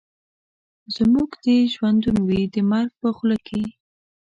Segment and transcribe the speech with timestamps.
[0.95, 3.63] زموږ دي ژوندون وي د مرګ په خوله کي